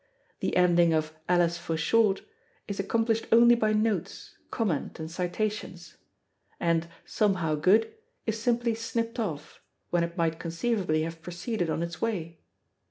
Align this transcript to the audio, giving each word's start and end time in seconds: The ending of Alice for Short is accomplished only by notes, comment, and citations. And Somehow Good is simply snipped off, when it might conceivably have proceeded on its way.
The 0.39 0.57
ending 0.57 0.93
of 0.95 1.13
Alice 1.29 1.59
for 1.59 1.77
Short 1.77 2.23
is 2.67 2.79
accomplished 2.79 3.27
only 3.31 3.53
by 3.53 3.71
notes, 3.71 4.35
comment, 4.49 4.99
and 4.99 5.11
citations. 5.11 5.97
And 6.59 6.87
Somehow 7.05 7.53
Good 7.53 7.93
is 8.25 8.41
simply 8.41 8.73
snipped 8.73 9.19
off, 9.19 9.61
when 9.91 10.03
it 10.03 10.17
might 10.17 10.39
conceivably 10.39 11.03
have 11.03 11.21
proceeded 11.21 11.69
on 11.69 11.83
its 11.83 12.01
way. 12.01 12.39